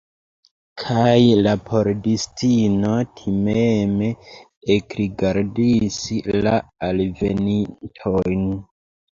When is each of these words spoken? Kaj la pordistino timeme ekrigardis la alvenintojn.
Kaj 0.83 1.17
la 1.47 1.51
pordistino 1.67 2.93
timeme 3.21 4.09
ekrigardis 4.77 6.01
la 6.49 6.57
alvenintojn. 6.89 8.51